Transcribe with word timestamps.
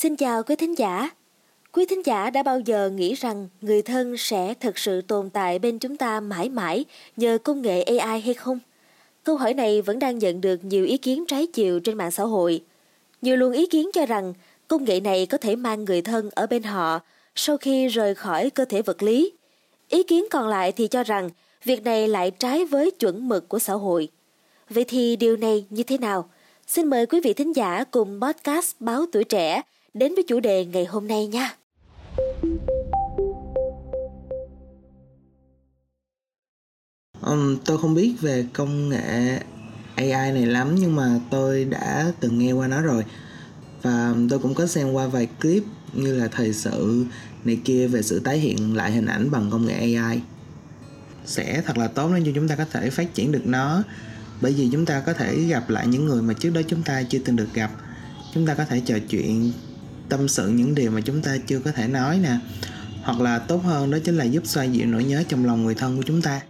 Xin 0.00 0.16
chào 0.16 0.42
quý 0.42 0.56
thính 0.56 0.78
giả. 0.78 1.10
Quý 1.72 1.86
thính 1.86 2.06
giả 2.06 2.30
đã 2.30 2.42
bao 2.42 2.60
giờ 2.60 2.90
nghĩ 2.90 3.14
rằng 3.14 3.48
người 3.60 3.82
thân 3.82 4.16
sẽ 4.16 4.54
thực 4.54 4.78
sự 4.78 5.02
tồn 5.02 5.30
tại 5.30 5.58
bên 5.58 5.78
chúng 5.78 5.96
ta 5.96 6.20
mãi 6.20 6.48
mãi 6.48 6.84
nhờ 7.16 7.38
công 7.44 7.62
nghệ 7.62 7.82
AI 7.82 8.20
hay 8.20 8.34
không? 8.34 8.58
Câu 9.24 9.36
hỏi 9.36 9.54
này 9.54 9.82
vẫn 9.82 9.98
đang 9.98 10.18
nhận 10.18 10.40
được 10.40 10.64
nhiều 10.64 10.84
ý 10.84 10.96
kiến 10.96 11.24
trái 11.28 11.46
chiều 11.46 11.80
trên 11.80 11.96
mạng 11.96 12.10
xã 12.10 12.22
hội. 12.22 12.64
Nhiều 13.22 13.36
luồng 13.36 13.52
ý 13.52 13.66
kiến 13.66 13.90
cho 13.94 14.06
rằng 14.06 14.34
công 14.68 14.84
nghệ 14.84 15.00
này 15.00 15.26
có 15.26 15.38
thể 15.38 15.56
mang 15.56 15.84
người 15.84 16.02
thân 16.02 16.30
ở 16.34 16.46
bên 16.46 16.62
họ 16.62 17.00
sau 17.34 17.56
khi 17.56 17.88
rời 17.88 18.14
khỏi 18.14 18.50
cơ 18.50 18.64
thể 18.64 18.82
vật 18.82 19.02
lý. 19.02 19.32
Ý 19.88 20.02
kiến 20.02 20.24
còn 20.30 20.48
lại 20.48 20.72
thì 20.72 20.88
cho 20.88 21.04
rằng 21.04 21.30
việc 21.64 21.82
này 21.84 22.08
lại 22.08 22.30
trái 22.30 22.64
với 22.64 22.90
chuẩn 22.90 23.28
mực 23.28 23.48
của 23.48 23.58
xã 23.58 23.72
hội. 23.72 24.08
Vậy 24.70 24.84
thì 24.88 25.16
điều 25.16 25.36
này 25.36 25.64
như 25.70 25.82
thế 25.82 25.98
nào? 25.98 26.30
Xin 26.66 26.90
mời 26.90 27.06
quý 27.06 27.20
vị 27.20 27.32
thính 27.32 27.56
giả 27.56 27.84
cùng 27.84 28.20
podcast 28.20 28.74
Báo 28.80 29.04
Tuổi 29.12 29.24
Trẻ 29.24 29.62
đến 29.94 30.14
với 30.14 30.24
chủ 30.28 30.40
đề 30.40 30.64
ngày 30.64 30.84
hôm 30.84 31.08
nay 31.08 31.26
nha. 31.26 31.54
Um, 37.20 37.56
tôi 37.64 37.78
không 37.78 37.94
biết 37.94 38.14
về 38.20 38.46
công 38.52 38.88
nghệ 38.88 39.38
AI 39.94 40.32
này 40.32 40.46
lắm 40.46 40.74
nhưng 40.74 40.96
mà 40.96 41.20
tôi 41.30 41.64
đã 41.64 42.12
từng 42.20 42.38
nghe 42.38 42.52
qua 42.52 42.68
nó 42.68 42.82
rồi. 42.82 43.04
Và 43.82 44.14
tôi 44.30 44.38
cũng 44.38 44.54
có 44.54 44.66
xem 44.66 44.92
qua 44.92 45.06
vài 45.06 45.28
clip 45.40 45.62
như 45.92 46.14
là 46.14 46.28
thời 46.28 46.52
sự 46.52 47.04
này 47.44 47.58
kia 47.64 47.86
về 47.86 48.02
sự 48.02 48.20
tái 48.20 48.38
hiện 48.38 48.76
lại 48.76 48.92
hình 48.92 49.06
ảnh 49.06 49.30
bằng 49.30 49.50
công 49.50 49.66
nghệ 49.66 49.94
AI 49.94 50.20
sẽ 51.24 51.62
thật 51.66 51.78
là 51.78 51.88
tốt 51.88 52.08
nếu 52.08 52.18
như 52.18 52.32
chúng 52.34 52.48
ta 52.48 52.56
có 52.56 52.64
thể 52.64 52.90
phát 52.90 53.14
triển 53.14 53.32
được 53.32 53.46
nó 53.46 53.82
bởi 54.40 54.52
vì 54.52 54.68
chúng 54.72 54.86
ta 54.86 55.00
có 55.00 55.12
thể 55.12 55.40
gặp 55.40 55.70
lại 55.70 55.86
những 55.86 56.04
người 56.04 56.22
mà 56.22 56.34
trước 56.34 56.50
đó 56.50 56.60
chúng 56.68 56.82
ta 56.82 57.02
chưa 57.02 57.18
từng 57.24 57.36
được 57.36 57.54
gặp. 57.54 57.70
Chúng 58.34 58.46
ta 58.46 58.54
có 58.54 58.64
thể 58.64 58.80
trò 58.80 58.98
chuyện 59.08 59.52
tâm 60.08 60.28
sự 60.28 60.48
những 60.48 60.74
điều 60.74 60.90
mà 60.90 61.00
chúng 61.00 61.22
ta 61.22 61.36
chưa 61.46 61.60
có 61.60 61.72
thể 61.72 61.88
nói 61.88 62.18
nè. 62.22 62.38
Hoặc 63.02 63.20
là 63.20 63.38
tốt 63.38 63.62
hơn 63.64 63.90
đó 63.90 63.98
chính 64.04 64.16
là 64.16 64.24
giúp 64.24 64.46
xoa 64.46 64.64
dịu 64.64 64.86
nỗi 64.86 65.04
nhớ 65.04 65.22
trong 65.28 65.46
lòng 65.46 65.64
người 65.64 65.74
thân 65.74 65.96
của 65.96 66.02
chúng 66.06 66.22
ta. 66.22 66.40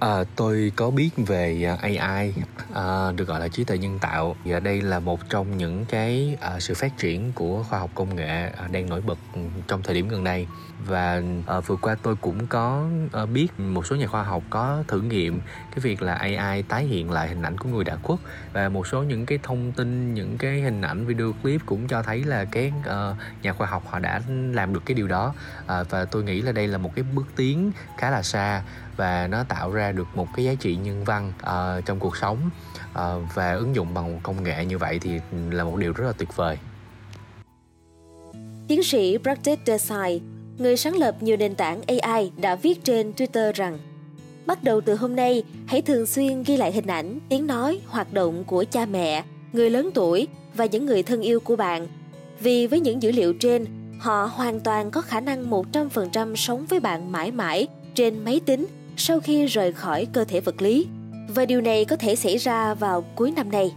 À, 0.00 0.24
tôi 0.36 0.72
có 0.76 0.90
biết 0.90 1.10
về 1.16 1.62
ờ, 1.62 1.76
AI 1.80 1.98
à, 1.98 2.32
ờ, 2.72 3.12
được 3.16 3.28
gọi 3.28 3.40
là 3.40 3.48
trí 3.48 3.64
tuệ 3.64 3.78
nhân 3.78 3.98
tạo. 3.98 4.36
Và 4.44 4.60
đây 4.60 4.82
là 4.82 5.00
một 5.00 5.20
trong 5.28 5.56
những 5.56 5.84
cái 5.84 6.36
à, 6.40 6.60
sự 6.60 6.74
phát 6.74 6.98
triển 6.98 7.32
của 7.32 7.62
khoa 7.62 7.78
học 7.78 7.90
công 7.94 8.16
nghệ 8.16 8.50
à, 8.56 8.68
đang 8.72 8.88
nổi 8.88 9.00
bật 9.00 9.18
trong 9.68 9.82
thời 9.82 9.94
điểm 9.94 10.08
gần 10.08 10.24
đây. 10.24 10.46
Và 10.86 11.22
à, 11.46 11.60
vừa 11.60 11.76
qua 11.76 11.96
tôi 12.02 12.16
cũng 12.16 12.46
có 12.46 12.88
à, 13.12 13.26
biết 13.26 13.60
một 13.60 13.86
số 13.86 13.96
nhà 13.96 14.06
khoa 14.06 14.22
học 14.22 14.42
có 14.50 14.82
thử 14.88 15.00
nghiệm 15.00 15.40
cái 15.70 15.80
việc 15.80 16.02
là 16.02 16.14
AI 16.14 16.62
tái 16.62 16.84
hiện 16.84 17.10
lại 17.10 17.28
hình 17.28 17.42
ảnh 17.42 17.58
của 17.58 17.68
người 17.68 17.84
đã 17.84 17.96
khuất. 18.02 18.18
Và 18.52 18.68
một 18.68 18.86
số 18.86 19.02
những 19.02 19.26
cái 19.26 19.38
thông 19.42 19.72
tin 19.72 20.14
những 20.14 20.38
cái 20.38 20.60
hình 20.60 20.82
ảnh 20.82 21.06
video 21.06 21.32
clip 21.42 21.60
cũng 21.66 21.88
cho 21.88 22.02
thấy 22.02 22.24
là 22.24 22.44
cái 22.44 22.72
à, 22.86 23.14
nhà 23.42 23.52
khoa 23.52 23.66
học 23.66 23.82
họ 23.86 23.98
đã 23.98 24.20
làm 24.52 24.74
được 24.74 24.82
cái 24.86 24.94
điều 24.94 25.08
đó. 25.08 25.34
À, 25.66 25.82
và 25.82 26.04
tôi 26.04 26.24
nghĩ 26.24 26.42
là 26.42 26.52
đây 26.52 26.68
là 26.68 26.78
một 26.78 26.94
cái 26.94 27.04
bước 27.14 27.26
tiến 27.36 27.72
khá 27.98 28.10
là 28.10 28.22
xa 28.22 28.62
và 28.98 29.26
nó 29.26 29.44
tạo 29.48 29.72
ra 29.72 29.92
được 29.92 30.06
một 30.14 30.26
cái 30.36 30.44
giá 30.44 30.54
trị 30.54 30.76
nhân 30.76 31.04
văn 31.04 31.32
uh, 31.42 31.84
trong 31.86 31.98
cuộc 31.98 32.16
sống 32.16 32.50
uh, 32.90 32.98
và 33.34 33.52
ứng 33.52 33.74
dụng 33.74 33.94
bằng 33.94 34.20
công 34.22 34.42
nghệ 34.42 34.64
như 34.64 34.78
vậy 34.78 34.98
thì 35.02 35.20
là 35.50 35.64
một 35.64 35.76
điều 35.76 35.92
rất 35.92 36.04
là 36.06 36.12
tuyệt 36.12 36.36
vời. 36.36 36.58
Tiến 38.68 38.82
sĩ 38.82 39.18
Pratik 39.22 39.58
Desai, 39.66 40.20
người 40.58 40.76
sáng 40.76 40.96
lập 40.96 41.16
nhiều 41.20 41.36
nền 41.36 41.54
tảng 41.54 41.82
AI 41.86 42.32
đã 42.36 42.54
viết 42.54 42.84
trên 42.84 43.12
Twitter 43.16 43.52
rằng 43.52 43.78
Bắt 44.46 44.64
đầu 44.64 44.80
từ 44.80 44.94
hôm 44.94 45.16
nay, 45.16 45.44
hãy 45.66 45.82
thường 45.82 46.06
xuyên 46.06 46.42
ghi 46.42 46.56
lại 46.56 46.72
hình 46.72 46.86
ảnh, 46.86 47.18
tiếng 47.28 47.46
nói, 47.46 47.80
hoạt 47.86 48.12
động 48.12 48.44
của 48.44 48.64
cha 48.70 48.86
mẹ, 48.86 49.24
người 49.52 49.70
lớn 49.70 49.90
tuổi 49.94 50.28
và 50.54 50.66
những 50.66 50.86
người 50.86 51.02
thân 51.02 51.20
yêu 51.20 51.40
của 51.40 51.56
bạn. 51.56 51.86
Vì 52.40 52.66
với 52.66 52.80
những 52.80 53.02
dữ 53.02 53.12
liệu 53.12 53.32
trên, 53.32 53.64
họ 54.00 54.24
hoàn 54.24 54.60
toàn 54.60 54.90
có 54.90 55.00
khả 55.00 55.20
năng 55.20 55.50
100% 55.50 56.36
sống 56.36 56.66
với 56.66 56.80
bạn 56.80 57.12
mãi 57.12 57.30
mãi 57.30 57.66
trên 57.94 58.24
máy 58.24 58.40
tính 58.46 58.66
sau 58.98 59.20
khi 59.20 59.46
rời 59.46 59.72
khỏi 59.72 60.06
cơ 60.12 60.24
thể 60.24 60.40
vật 60.40 60.62
lý 60.62 60.86
và 61.28 61.44
điều 61.44 61.60
này 61.60 61.84
có 61.84 61.96
thể 61.96 62.16
xảy 62.16 62.36
ra 62.36 62.74
vào 62.74 63.04
cuối 63.16 63.32
năm 63.36 63.50
nay. 63.50 63.74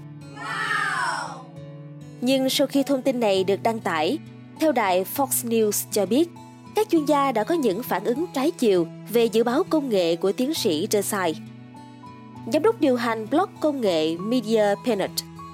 Nhưng 2.21 2.49
sau 2.49 2.67
khi 2.67 2.83
thông 2.83 3.01
tin 3.01 3.19
này 3.19 3.43
được 3.43 3.63
đăng 3.63 3.79
tải, 3.79 4.17
theo 4.59 4.71
đài 4.71 5.05
Fox 5.15 5.27
News 5.27 5.85
cho 5.91 6.05
biết, 6.05 6.29
các 6.75 6.89
chuyên 6.89 7.05
gia 7.05 7.31
đã 7.31 7.43
có 7.43 7.55
những 7.55 7.83
phản 7.83 8.03
ứng 8.03 8.25
trái 8.33 8.51
chiều 8.51 8.87
về 9.09 9.25
dự 9.25 9.43
báo 9.43 9.63
công 9.69 9.89
nghệ 9.89 10.15
của 10.15 10.31
tiến 10.31 10.53
sĩ 10.53 10.87
Desai. 10.91 11.35
Giám 12.53 12.63
đốc 12.63 12.81
điều 12.81 12.95
hành 12.95 13.27
blog 13.29 13.49
công 13.59 13.81
nghệ 13.81 14.17
Media 14.17 14.75
Planet, 14.83 15.11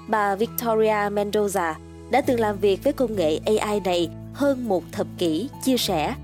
bà 0.08 0.36
Victoria 0.36 1.10
Mendoza, 1.10 1.74
đã 2.10 2.20
từng 2.20 2.40
làm 2.40 2.58
việc 2.58 2.84
với 2.84 2.92
công 2.92 3.16
nghệ 3.16 3.40
AI 3.46 3.80
này 3.80 4.08
hơn 4.34 4.68
một 4.68 4.84
thập 4.92 5.06
kỷ, 5.18 5.48
chia 5.64 5.76
sẻ. 5.76 6.14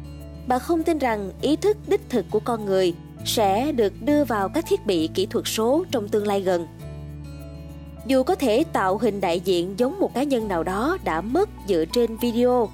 Bà 0.47 0.59
không 0.59 0.83
tin 0.83 0.99
rằng 0.99 1.31
ý 1.41 1.57
thức 1.57 1.77
đích 1.87 2.01
thực 2.09 2.25
của 2.31 2.41
con 2.41 2.67
người 2.67 2.95
sẽ 3.25 3.73
được 3.73 3.93
đưa 4.03 4.25
vào 4.25 4.49
các 4.49 4.65
thiết 4.69 4.87
bị 4.87 5.09
kỹ 5.15 5.27
thuật 5.27 5.45
số 5.49 5.85
trong 5.91 6.09
tương 6.09 6.27
lai 6.27 6.41
gần. 6.41 6.67
Dù 8.07 8.23
có 8.23 8.35
thể 8.35 8.65
tạo 8.73 8.99
hình 8.99 9.21
đại 9.21 9.41
diện 9.41 9.75
giống 9.77 10.01
một 10.01 10.15
cá 10.15 10.23
nhân 10.23 10.49
nào 10.49 10.63
đó 10.63 10.99
đã 11.05 11.21
mất 11.21 11.49
dựa 11.69 11.85
trên 11.93 12.17
video, 12.17 12.69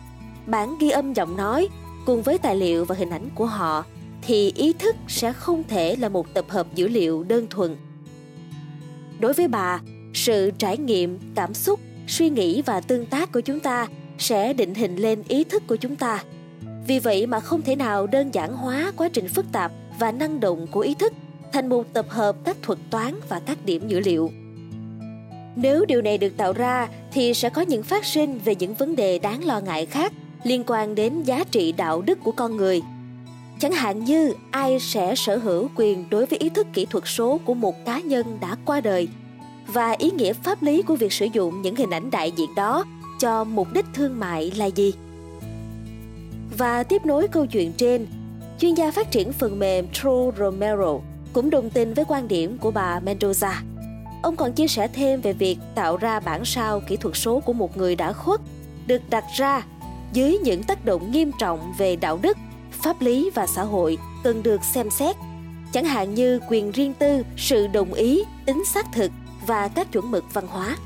bản 0.46 0.76
ghi 0.80 0.90
âm 0.90 1.12
giọng 1.12 1.36
nói 1.36 1.68
cùng 2.06 2.22
với 2.22 2.38
tài 2.38 2.56
liệu 2.56 2.84
và 2.84 2.94
hình 2.94 3.10
ảnh 3.10 3.28
của 3.34 3.46
họ 3.46 3.84
thì 4.22 4.52
ý 4.56 4.72
thức 4.72 4.96
sẽ 5.08 5.32
không 5.32 5.62
thể 5.68 5.96
là 5.96 6.08
một 6.08 6.34
tập 6.34 6.44
hợp 6.48 6.66
dữ 6.74 6.88
liệu 6.88 7.22
đơn 7.22 7.46
thuần. 7.50 7.76
Đối 9.18 9.32
với 9.32 9.48
bà, 9.48 9.80
sự 10.14 10.50
trải 10.58 10.78
nghiệm, 10.78 11.18
cảm 11.34 11.54
xúc, 11.54 11.80
suy 12.06 12.30
nghĩ 12.30 12.62
và 12.62 12.80
tương 12.80 13.06
tác 13.06 13.32
của 13.32 13.40
chúng 13.40 13.60
ta 13.60 13.86
sẽ 14.18 14.52
định 14.52 14.74
hình 14.74 14.96
lên 14.96 15.22
ý 15.28 15.44
thức 15.44 15.62
của 15.66 15.76
chúng 15.76 15.96
ta. 15.96 16.24
Vì 16.86 16.98
vậy 16.98 17.26
mà 17.26 17.40
không 17.40 17.62
thể 17.62 17.76
nào 17.76 18.06
đơn 18.06 18.34
giản 18.34 18.56
hóa 18.56 18.92
quá 18.96 19.08
trình 19.08 19.28
phức 19.28 19.46
tạp 19.52 19.72
và 20.00 20.12
năng 20.12 20.40
động 20.40 20.66
của 20.70 20.80
ý 20.80 20.94
thức 20.94 21.12
thành 21.52 21.68
một 21.68 21.92
tập 21.92 22.06
hợp 22.08 22.36
các 22.44 22.56
thuật 22.62 22.78
toán 22.90 23.14
và 23.28 23.40
các 23.40 23.58
điểm 23.64 23.88
dữ 23.88 24.00
liệu. 24.00 24.30
Nếu 25.56 25.84
điều 25.84 26.02
này 26.02 26.18
được 26.18 26.36
tạo 26.36 26.52
ra 26.52 26.88
thì 27.12 27.34
sẽ 27.34 27.48
có 27.48 27.62
những 27.62 27.82
phát 27.82 28.04
sinh 28.04 28.38
về 28.44 28.54
những 28.54 28.74
vấn 28.74 28.96
đề 28.96 29.18
đáng 29.18 29.44
lo 29.44 29.60
ngại 29.60 29.86
khác 29.86 30.12
liên 30.44 30.64
quan 30.66 30.94
đến 30.94 31.22
giá 31.22 31.44
trị 31.50 31.72
đạo 31.72 32.02
đức 32.02 32.18
của 32.24 32.32
con 32.32 32.56
người. 32.56 32.82
Chẳng 33.58 33.72
hạn 33.72 34.04
như 34.04 34.32
ai 34.50 34.80
sẽ 34.80 35.14
sở 35.14 35.36
hữu 35.36 35.68
quyền 35.76 36.10
đối 36.10 36.26
với 36.26 36.38
ý 36.38 36.48
thức 36.48 36.66
kỹ 36.72 36.86
thuật 36.90 37.04
số 37.06 37.40
của 37.44 37.54
một 37.54 37.84
cá 37.84 38.00
nhân 38.00 38.38
đã 38.40 38.56
qua 38.64 38.80
đời 38.80 39.08
và 39.66 39.90
ý 39.90 40.10
nghĩa 40.10 40.32
pháp 40.32 40.62
lý 40.62 40.82
của 40.82 40.96
việc 40.96 41.12
sử 41.12 41.26
dụng 41.32 41.62
những 41.62 41.76
hình 41.76 41.90
ảnh 41.90 42.10
đại 42.10 42.32
diện 42.36 42.54
đó 42.56 42.84
cho 43.20 43.44
mục 43.44 43.68
đích 43.72 43.86
thương 43.94 44.20
mại 44.20 44.52
là 44.56 44.66
gì. 44.66 44.92
Và 46.58 46.82
tiếp 46.82 47.06
nối 47.06 47.28
câu 47.28 47.46
chuyện 47.46 47.72
trên, 47.72 48.06
chuyên 48.60 48.75
gia 48.75 48.91
phát 48.91 49.10
triển 49.10 49.32
phần 49.32 49.59
mềm 49.59 49.88
True 49.93 50.31
Romero 50.38 50.98
cũng 51.32 51.50
đồng 51.50 51.71
tình 51.71 51.94
với 51.94 52.04
quan 52.09 52.28
điểm 52.28 52.59
của 52.59 52.71
bà 52.71 53.00
Mendoza. 53.00 53.53
Ông 54.22 54.37
còn 54.37 54.53
chia 54.53 54.66
sẻ 54.66 54.88
thêm 54.88 55.21
về 55.21 55.32
việc 55.32 55.59
tạo 55.75 55.97
ra 55.97 56.21
bản 56.21 56.44
sao 56.44 56.81
kỹ 56.81 56.97
thuật 56.97 57.16
số 57.16 57.41
của 57.41 57.53
một 57.53 57.76
người 57.76 57.97
đã 57.97 58.12
khuất 58.12 58.41
được 58.87 59.03
đặt 59.10 59.25
ra 59.37 59.62
dưới 60.12 60.38
những 60.38 60.62
tác 60.62 60.84
động 60.84 61.10
nghiêm 61.12 61.31
trọng 61.38 61.72
về 61.78 61.97
đạo 61.97 62.19
đức, 62.22 62.37
pháp 62.71 63.00
lý 63.00 63.31
và 63.34 63.47
xã 63.47 63.62
hội 63.62 63.98
cần 64.25 64.43
được 64.43 64.65
xem 64.65 64.91
xét, 64.91 65.16
chẳng 65.72 65.84
hạn 65.84 66.15
như 66.15 66.41
quyền 66.48 66.71
riêng 66.71 66.94
tư, 66.94 67.22
sự 67.37 67.66
đồng 67.66 67.92
ý, 67.92 68.25
tính 68.47 68.65
xác 68.65 68.87
thực 68.92 69.10
và 69.47 69.69
các 69.69 69.92
chuẩn 69.92 70.10
mực 70.10 70.25
văn 70.34 70.47
hóa 70.47 70.77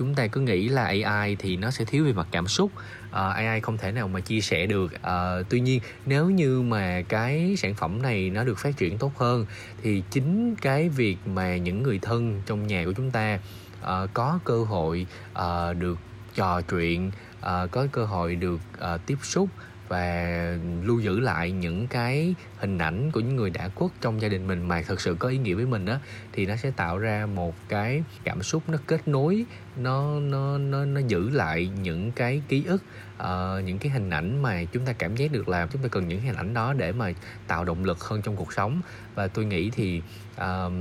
chúng 0.00 0.14
ta 0.14 0.26
cứ 0.26 0.40
nghĩ 0.40 0.68
là 0.68 0.84
AI 0.84 1.36
thì 1.36 1.56
nó 1.56 1.70
sẽ 1.70 1.84
thiếu 1.84 2.04
về 2.04 2.12
mặt 2.12 2.26
cảm 2.30 2.48
xúc. 2.48 2.70
Ờ, 3.10 3.28
uh, 3.28 3.36
AI 3.36 3.60
không 3.60 3.78
thể 3.78 3.92
nào 3.92 4.08
mà 4.08 4.20
chia 4.20 4.40
sẻ 4.40 4.66
được. 4.66 4.92
Uh, 4.94 5.46
tuy 5.48 5.60
nhiên 5.60 5.80
nếu 6.06 6.30
như 6.30 6.62
mà 6.62 7.02
cái 7.08 7.54
sản 7.58 7.74
phẩm 7.74 8.02
này 8.02 8.30
nó 8.30 8.44
được 8.44 8.58
phát 8.58 8.76
triển 8.76 8.98
tốt 8.98 9.12
hơn 9.16 9.46
thì 9.82 10.02
chính 10.10 10.56
cái 10.56 10.88
việc 10.88 11.16
mà 11.26 11.56
những 11.56 11.82
người 11.82 11.98
thân 12.02 12.42
trong 12.46 12.66
nhà 12.66 12.84
của 12.84 12.92
chúng 12.92 13.10
ta 13.10 13.38
uh, 13.82 13.88
có 14.14 14.38
cơ 14.44 14.64
hội 14.64 15.06
uh, 15.32 15.76
được 15.78 15.98
trò 16.34 16.60
chuyện 16.60 17.10
uh, 17.38 17.70
có 17.70 17.86
cơ 17.92 18.04
hội 18.04 18.36
được 18.36 18.60
uh, 18.94 19.00
tiếp 19.06 19.18
xúc 19.22 19.48
và 19.90 20.56
lưu 20.82 21.00
giữ 21.00 21.20
lại 21.20 21.50
những 21.50 21.86
cái 21.86 22.34
hình 22.56 22.78
ảnh 22.78 23.10
của 23.10 23.20
những 23.20 23.36
người 23.36 23.50
đã 23.50 23.68
khuất 23.74 23.90
trong 24.00 24.20
gia 24.20 24.28
đình 24.28 24.46
mình 24.46 24.68
mà 24.68 24.82
thật 24.82 25.00
sự 25.00 25.16
có 25.18 25.28
ý 25.28 25.38
nghĩa 25.38 25.54
với 25.54 25.66
mình 25.66 25.86
á 25.86 25.98
thì 26.32 26.46
nó 26.46 26.56
sẽ 26.56 26.70
tạo 26.70 26.98
ra 26.98 27.26
một 27.26 27.54
cái 27.68 28.02
cảm 28.24 28.42
xúc 28.42 28.62
nó 28.68 28.78
kết 28.86 29.08
nối 29.08 29.44
nó 29.76 30.20
nó 30.20 30.58
nó 30.58 30.84
nó 30.84 31.00
giữ 31.08 31.30
lại 31.30 31.70
những 31.82 32.12
cái 32.12 32.42
ký 32.48 32.64
ức 32.64 32.82
uh, 33.20 33.64
những 33.64 33.78
cái 33.78 33.92
hình 33.92 34.10
ảnh 34.10 34.42
mà 34.42 34.64
chúng 34.64 34.84
ta 34.84 34.92
cảm 34.92 35.16
giác 35.16 35.32
được 35.32 35.48
là 35.48 35.66
chúng 35.72 35.82
ta 35.82 35.88
cần 35.88 36.08
những 36.08 36.20
hình 36.20 36.36
ảnh 36.36 36.54
đó 36.54 36.72
để 36.72 36.92
mà 36.92 37.12
tạo 37.46 37.64
động 37.64 37.84
lực 37.84 38.00
hơn 38.00 38.22
trong 38.22 38.36
cuộc 38.36 38.52
sống. 38.52 38.80
Và 39.14 39.28
tôi 39.28 39.44
nghĩ 39.44 39.70
thì 39.70 40.02
uh, 40.36 40.72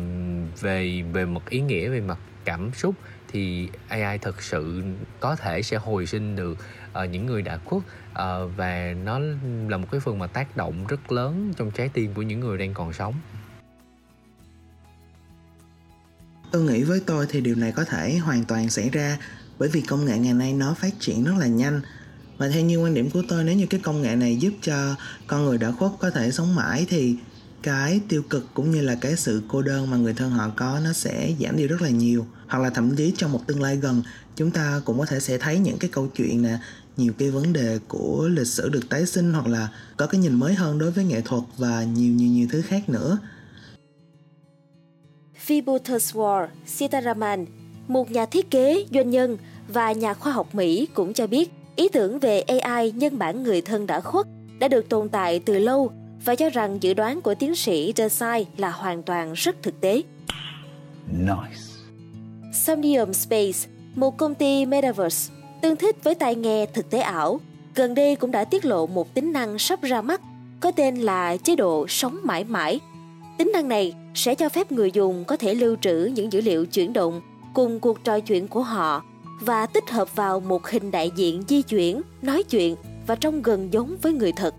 về 0.59 1.03
về 1.13 1.25
mặt 1.25 1.49
ý 1.49 1.61
nghĩa 1.61 1.89
về 1.89 2.01
mặt 2.01 2.17
cảm 2.45 2.73
xúc 2.73 2.95
thì 3.31 3.69
AI 3.87 4.17
thực 4.17 4.41
sự 4.41 4.81
có 5.19 5.35
thể 5.35 5.61
sẽ 5.61 5.77
hồi 5.77 6.05
sinh 6.05 6.35
được 6.35 6.57
uh, 7.03 7.09
những 7.11 7.25
người 7.25 7.41
đã 7.41 7.57
khuất. 7.65 7.81
Uh, 7.81 8.57
và 8.57 8.93
nó 9.03 9.19
là 9.67 9.77
một 9.77 9.87
cái 9.91 9.99
phần 9.99 10.19
mà 10.19 10.27
tác 10.27 10.57
động 10.57 10.87
rất 10.87 11.11
lớn 11.11 11.53
trong 11.57 11.71
trái 11.71 11.89
tim 11.89 12.13
của 12.13 12.21
những 12.21 12.39
người 12.39 12.57
đang 12.57 12.73
còn 12.73 12.93
sống. 12.93 13.13
Tôi 16.51 16.63
nghĩ 16.63 16.83
với 16.83 17.01
tôi 17.05 17.25
thì 17.29 17.41
điều 17.41 17.55
này 17.55 17.71
có 17.71 17.85
thể 17.85 18.17
hoàn 18.17 18.45
toàn 18.45 18.69
xảy 18.69 18.89
ra 18.89 19.17
bởi 19.59 19.69
vì 19.69 19.81
công 19.81 20.05
nghệ 20.05 20.17
ngày 20.17 20.33
nay 20.33 20.53
nó 20.53 20.73
phát 20.73 20.93
triển 20.99 21.23
rất 21.23 21.33
là 21.37 21.47
nhanh. 21.47 21.81
Và 22.37 22.49
theo 22.49 22.63
như 22.63 22.77
quan 22.77 22.93
điểm 22.93 23.09
của 23.09 23.23
tôi 23.29 23.43
nếu 23.43 23.55
như 23.55 23.65
cái 23.65 23.79
công 23.83 24.01
nghệ 24.01 24.15
này 24.15 24.37
giúp 24.37 24.53
cho 24.61 24.95
con 25.27 25.45
người 25.45 25.57
đã 25.57 25.71
khuất 25.71 25.91
có 25.99 26.09
thể 26.09 26.31
sống 26.31 26.55
mãi 26.55 26.85
thì 26.89 27.15
cái 27.63 28.01
tiêu 28.09 28.23
cực 28.29 28.53
cũng 28.53 28.71
như 28.71 28.81
là 28.81 28.95
cái 29.01 29.15
sự 29.15 29.43
cô 29.47 29.61
đơn 29.61 29.91
mà 29.91 29.97
người 29.97 30.13
thân 30.13 30.31
họ 30.31 30.51
có 30.55 30.79
nó 30.83 30.93
sẽ 30.93 31.33
giảm 31.39 31.57
đi 31.57 31.67
rất 31.67 31.81
là 31.81 31.89
nhiều 31.89 32.25
hoặc 32.49 32.59
là 32.59 32.69
thậm 32.69 32.95
chí 32.95 33.13
trong 33.17 33.31
một 33.31 33.47
tương 33.47 33.61
lai 33.61 33.75
gần 33.75 34.03
chúng 34.35 34.51
ta 34.51 34.81
cũng 34.85 34.99
có 34.99 35.05
thể 35.05 35.19
sẽ 35.19 35.37
thấy 35.37 35.59
những 35.59 35.77
cái 35.79 35.89
câu 35.93 36.07
chuyện 36.07 36.41
nè 36.41 36.57
nhiều 36.97 37.13
cái 37.17 37.29
vấn 37.29 37.53
đề 37.53 37.79
của 37.87 38.27
lịch 38.31 38.47
sử 38.47 38.69
được 38.69 38.89
tái 38.89 39.05
sinh 39.05 39.33
hoặc 39.33 39.47
là 39.47 39.67
có 39.97 40.07
cái 40.07 40.21
nhìn 40.21 40.33
mới 40.33 40.53
hơn 40.53 40.79
đối 40.79 40.91
với 40.91 41.05
nghệ 41.05 41.21
thuật 41.21 41.43
và 41.57 41.83
nhiều 41.83 42.13
nhiều 42.13 42.29
nhiều 42.29 42.47
thứ 42.51 42.61
khác 42.61 42.89
nữa 42.89 43.17
Vibhutaswar 45.47 46.47
Sitaraman, 46.65 47.45
một 47.87 48.11
nhà 48.11 48.25
thiết 48.25 48.51
kế, 48.51 48.85
doanh 48.93 49.09
nhân 49.09 49.37
và 49.67 49.91
nhà 49.91 50.13
khoa 50.13 50.31
học 50.31 50.55
Mỹ 50.55 50.87
cũng 50.93 51.13
cho 51.13 51.27
biết 51.27 51.51
ý 51.75 51.89
tưởng 51.89 52.19
về 52.19 52.41
AI 52.41 52.91
nhân 52.91 53.17
bản 53.17 53.43
người 53.43 53.61
thân 53.61 53.87
đã 53.87 54.01
khuất 54.01 54.27
đã 54.59 54.67
được 54.67 54.89
tồn 54.89 55.09
tại 55.09 55.39
từ 55.39 55.59
lâu 55.59 55.91
và 56.25 56.35
cho 56.35 56.49
rằng 56.49 56.83
dự 56.83 56.93
đoán 56.93 57.21
của 57.21 57.35
tiến 57.35 57.55
sĩ 57.55 57.93
Desai 57.95 58.47
là 58.57 58.71
hoàn 58.71 59.03
toàn 59.03 59.33
rất 59.33 59.63
thực 59.63 59.81
tế. 59.81 60.03
Nice. 61.11 61.68
Somnium 62.59 63.13
Space, 63.13 63.69
một 63.95 64.17
công 64.17 64.35
ty 64.35 64.65
Metaverse 64.65 65.33
tương 65.61 65.75
thích 65.75 66.03
với 66.03 66.15
tai 66.15 66.35
nghe 66.35 66.65
thực 66.65 66.89
tế 66.89 66.99
ảo, 66.99 67.39
gần 67.75 67.95
đây 67.95 68.15
cũng 68.15 68.31
đã 68.31 68.43
tiết 68.43 68.65
lộ 68.65 68.87
một 68.87 69.13
tính 69.13 69.33
năng 69.33 69.59
sắp 69.59 69.81
ra 69.81 70.01
mắt 70.01 70.21
có 70.59 70.71
tên 70.71 70.95
là 70.95 71.37
chế 71.37 71.55
độ 71.55 71.85
sống 71.87 72.19
mãi 72.23 72.43
mãi. 72.43 72.79
Tính 73.37 73.51
năng 73.53 73.67
này 73.67 73.93
sẽ 74.15 74.35
cho 74.35 74.49
phép 74.49 74.71
người 74.71 74.91
dùng 74.91 75.23
có 75.27 75.37
thể 75.37 75.53
lưu 75.53 75.75
trữ 75.81 76.11
những 76.15 76.33
dữ 76.33 76.41
liệu 76.41 76.65
chuyển 76.65 76.93
động 76.93 77.21
cùng 77.53 77.79
cuộc 77.79 78.03
trò 78.03 78.19
chuyện 78.19 78.47
của 78.47 78.63
họ 78.63 79.03
và 79.41 79.65
tích 79.65 79.89
hợp 79.89 80.15
vào 80.15 80.39
một 80.39 80.67
hình 80.67 80.91
đại 80.91 81.11
diện 81.15 81.43
di 81.47 81.61
chuyển, 81.61 82.01
nói 82.21 82.43
chuyện 82.43 82.75
và 83.07 83.15
trông 83.15 83.41
gần 83.41 83.73
giống 83.73 83.95
với 84.01 84.13
người 84.13 84.31
thật. 84.31 84.55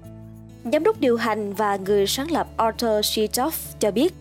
Giám 0.73 0.85
đốc 0.85 1.01
điều 1.01 1.17
hành 1.17 1.53
và 1.53 1.77
người 1.77 2.07
sáng 2.07 2.31
lập 2.31 2.49
Arthur 2.57 2.91
Shitoff 2.91 3.51
cho 3.81 3.91
biết, 3.91 4.15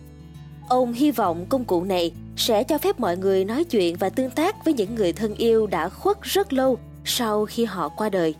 ông 0.68 0.92
hy 0.92 1.10
vọng 1.10 1.46
công 1.48 1.64
cụ 1.64 1.84
này 1.84 2.12
sẽ 2.40 2.64
cho 2.64 2.78
phép 2.78 3.00
mọi 3.00 3.16
người 3.16 3.44
nói 3.44 3.64
chuyện 3.64 3.96
và 3.96 4.08
tương 4.08 4.30
tác 4.30 4.64
với 4.64 4.74
những 4.74 4.94
người 4.94 5.12
thân 5.12 5.34
yêu 5.34 5.66
đã 5.66 5.88
khuất 5.88 6.22
rất 6.22 6.52
lâu 6.52 6.78
sau 7.04 7.46
khi 7.46 7.64
họ 7.64 7.88
qua 7.88 8.08
đời. 8.08 8.34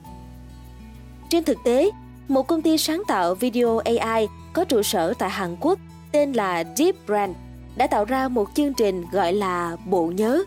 Trên 1.30 1.44
thực 1.44 1.58
tế, 1.64 1.90
một 2.28 2.46
công 2.46 2.62
ty 2.62 2.78
sáng 2.78 3.02
tạo 3.08 3.34
video 3.34 3.78
AI 3.78 4.28
có 4.52 4.64
trụ 4.64 4.82
sở 4.82 5.14
tại 5.18 5.30
Hàn 5.30 5.56
Quốc 5.60 5.78
tên 6.12 6.32
là 6.32 6.64
Deep 6.76 6.94
Brand 7.06 7.36
đã 7.76 7.86
tạo 7.86 8.04
ra 8.04 8.28
một 8.28 8.48
chương 8.54 8.74
trình 8.74 9.04
gọi 9.12 9.32
là 9.32 9.76
Bộ 9.86 10.06
Nhớ. 10.06 10.42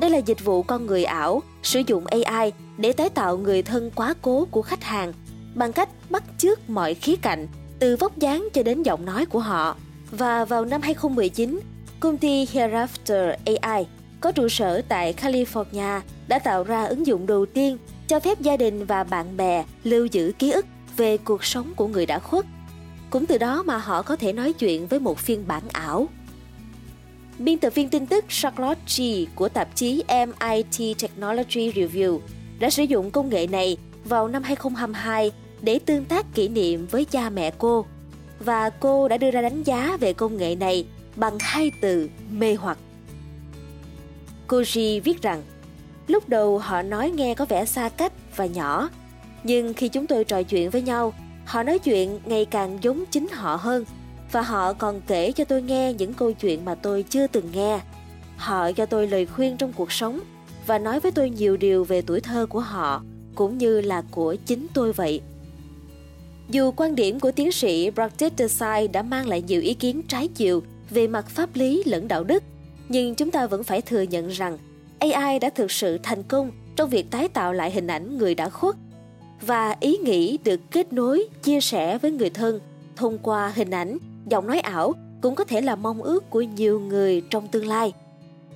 Đây 0.00 0.10
là 0.10 0.18
dịch 0.18 0.44
vụ 0.44 0.62
con 0.62 0.86
người 0.86 1.04
ảo 1.04 1.42
sử 1.62 1.82
dụng 1.86 2.04
AI 2.06 2.52
để 2.78 2.92
tái 2.92 3.10
tạo 3.10 3.36
người 3.36 3.62
thân 3.62 3.90
quá 3.94 4.14
cố 4.22 4.46
của 4.50 4.62
khách 4.62 4.84
hàng 4.84 5.12
bằng 5.54 5.72
cách 5.72 5.88
bắt 6.10 6.22
chước 6.38 6.70
mọi 6.70 6.94
khía 6.94 7.16
cạnh, 7.16 7.46
từ 7.78 7.96
vóc 7.96 8.18
dáng 8.18 8.48
cho 8.54 8.62
đến 8.62 8.82
giọng 8.82 9.04
nói 9.04 9.26
của 9.26 9.40
họ. 9.40 9.76
Và 10.10 10.44
vào 10.44 10.64
năm 10.64 10.82
2019, 10.82 11.60
công 12.04 12.18
ty 12.18 12.44
Hereafter 12.44 13.36
AI 13.44 13.86
có 14.20 14.32
trụ 14.32 14.48
sở 14.48 14.82
tại 14.88 15.14
California, 15.22 16.00
đã 16.28 16.38
tạo 16.38 16.64
ra 16.64 16.84
ứng 16.84 17.06
dụng 17.06 17.26
đầu 17.26 17.46
tiên 17.46 17.78
cho 18.08 18.20
phép 18.20 18.40
gia 18.40 18.56
đình 18.56 18.84
và 18.84 19.04
bạn 19.04 19.36
bè 19.36 19.64
lưu 19.84 20.06
giữ 20.06 20.32
ký 20.38 20.50
ức 20.50 20.66
về 20.96 21.16
cuộc 21.16 21.44
sống 21.44 21.72
của 21.76 21.86
người 21.86 22.06
đã 22.06 22.18
khuất. 22.18 22.44
Cũng 23.10 23.26
từ 23.26 23.38
đó 23.38 23.62
mà 23.62 23.78
họ 23.78 24.02
có 24.02 24.16
thể 24.16 24.32
nói 24.32 24.52
chuyện 24.52 24.86
với 24.86 25.00
một 25.00 25.18
phiên 25.18 25.44
bản 25.46 25.62
ảo. 25.72 26.08
Biên 27.38 27.58
tập 27.58 27.74
viên 27.74 27.88
tin 27.88 28.06
tức 28.06 28.24
Charlotte 28.28 28.80
G 28.96 29.02
của 29.34 29.48
tạp 29.48 29.76
chí 29.76 30.04
MIT 30.08 30.98
Technology 30.98 31.72
Review 31.72 32.20
đã 32.58 32.70
sử 32.70 32.82
dụng 32.82 33.10
công 33.10 33.28
nghệ 33.28 33.46
này 33.46 33.76
vào 34.04 34.28
năm 34.28 34.42
2022 34.42 35.32
để 35.60 35.78
tương 35.78 36.04
tác 36.04 36.34
kỷ 36.34 36.48
niệm 36.48 36.86
với 36.86 37.04
cha 37.04 37.30
mẹ 37.30 37.50
cô 37.58 37.86
và 38.40 38.70
cô 38.70 39.08
đã 39.08 39.16
đưa 39.16 39.30
ra 39.30 39.42
đánh 39.42 39.62
giá 39.62 39.96
về 40.00 40.12
công 40.12 40.36
nghệ 40.36 40.54
này 40.54 40.86
bằng 41.16 41.38
hai 41.40 41.70
từ 41.80 42.08
mê 42.30 42.54
hoặc. 42.54 42.78
Koji 44.48 45.00
viết 45.00 45.22
rằng, 45.22 45.42
lúc 46.06 46.28
đầu 46.28 46.58
họ 46.58 46.82
nói 46.82 47.10
nghe 47.10 47.34
có 47.34 47.44
vẻ 47.44 47.64
xa 47.64 47.88
cách 47.88 48.12
và 48.36 48.46
nhỏ, 48.46 48.90
nhưng 49.44 49.74
khi 49.74 49.88
chúng 49.88 50.06
tôi 50.06 50.24
trò 50.24 50.42
chuyện 50.42 50.70
với 50.70 50.82
nhau, 50.82 51.12
họ 51.44 51.62
nói 51.62 51.78
chuyện 51.78 52.20
ngày 52.24 52.44
càng 52.44 52.78
giống 52.82 53.04
chính 53.10 53.28
họ 53.28 53.56
hơn 53.56 53.84
và 54.32 54.42
họ 54.42 54.72
còn 54.72 55.00
kể 55.06 55.32
cho 55.32 55.44
tôi 55.44 55.62
nghe 55.62 55.92
những 55.92 56.14
câu 56.14 56.32
chuyện 56.32 56.64
mà 56.64 56.74
tôi 56.74 57.02
chưa 57.02 57.26
từng 57.26 57.52
nghe. 57.52 57.80
Họ 58.36 58.72
cho 58.72 58.86
tôi 58.86 59.06
lời 59.06 59.26
khuyên 59.26 59.56
trong 59.56 59.72
cuộc 59.72 59.92
sống 59.92 60.20
và 60.66 60.78
nói 60.78 61.00
với 61.00 61.12
tôi 61.12 61.30
nhiều 61.30 61.56
điều 61.56 61.84
về 61.84 62.02
tuổi 62.02 62.20
thơ 62.20 62.46
của 62.46 62.60
họ 62.60 63.02
cũng 63.34 63.58
như 63.58 63.80
là 63.80 64.02
của 64.10 64.34
chính 64.46 64.66
tôi 64.74 64.92
vậy. 64.92 65.20
Dù 66.48 66.72
quan 66.76 66.94
điểm 66.94 67.20
của 67.20 67.32
tiến 67.32 67.52
sĩ 67.52 67.90
Bracket 67.90 68.32
Desai 68.38 68.88
đã 68.88 69.02
mang 69.02 69.28
lại 69.28 69.42
nhiều 69.42 69.60
ý 69.60 69.74
kiến 69.74 70.02
trái 70.08 70.28
chiều 70.34 70.62
về 70.90 71.06
mặt 71.06 71.28
pháp 71.28 71.50
lý 71.54 71.82
lẫn 71.86 72.08
đạo 72.08 72.24
đức, 72.24 72.42
nhưng 72.88 73.14
chúng 73.14 73.30
ta 73.30 73.46
vẫn 73.46 73.64
phải 73.64 73.80
thừa 73.80 74.02
nhận 74.02 74.28
rằng 74.28 74.58
AI 74.98 75.38
đã 75.38 75.50
thực 75.50 75.70
sự 75.70 75.98
thành 76.02 76.22
công 76.22 76.50
trong 76.76 76.90
việc 76.90 77.10
tái 77.10 77.28
tạo 77.28 77.52
lại 77.52 77.70
hình 77.70 77.86
ảnh 77.86 78.18
người 78.18 78.34
đã 78.34 78.48
khuất 78.48 78.76
và 79.46 79.76
ý 79.80 79.96
nghĩ 79.96 80.38
được 80.44 80.60
kết 80.70 80.92
nối, 80.92 81.28
chia 81.42 81.60
sẻ 81.60 81.98
với 81.98 82.10
người 82.10 82.30
thân 82.30 82.60
thông 82.96 83.18
qua 83.18 83.52
hình 83.54 83.70
ảnh, 83.70 83.98
giọng 84.26 84.46
nói 84.46 84.60
ảo 84.60 84.92
cũng 85.20 85.34
có 85.34 85.44
thể 85.44 85.60
là 85.60 85.76
mong 85.76 86.02
ước 86.02 86.30
của 86.30 86.42
nhiều 86.42 86.80
người 86.80 87.22
trong 87.30 87.48
tương 87.48 87.66
lai. 87.66 87.92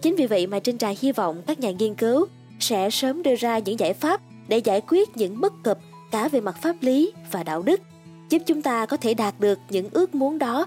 Chính 0.02 0.16
vì 0.16 0.26
vậy 0.26 0.46
mà 0.46 0.58
trên 0.58 0.78
trà 0.78 0.88
hy 1.00 1.12
vọng 1.12 1.42
các 1.46 1.60
nhà 1.60 1.70
nghiên 1.70 1.94
cứu 1.94 2.26
sẽ 2.60 2.90
sớm 2.90 3.22
đưa 3.22 3.34
ra 3.34 3.58
những 3.58 3.78
giải 3.78 3.94
pháp 3.94 4.20
để 4.48 4.58
giải 4.58 4.80
quyết 4.88 5.16
những 5.16 5.40
bất 5.40 5.52
cập 5.62 5.78
cả 6.10 6.28
về 6.28 6.40
mặt 6.40 6.56
pháp 6.62 6.76
lý 6.80 7.12
và 7.30 7.42
đạo 7.42 7.62
đức, 7.62 7.80
giúp 8.30 8.42
chúng 8.46 8.62
ta 8.62 8.86
có 8.86 8.96
thể 8.96 9.14
đạt 9.14 9.40
được 9.40 9.58
những 9.70 9.88
ước 9.92 10.14
muốn 10.14 10.38
đó 10.38 10.66